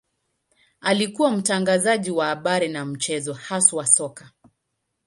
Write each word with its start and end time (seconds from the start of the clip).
Alikuwa 0.81 1.31
mtangazaji 1.31 2.11
wa 2.11 2.25
habari 2.25 2.67
na 2.69 2.85
michezo, 2.85 3.33
haswa 3.33 3.87
soka. 3.87 4.31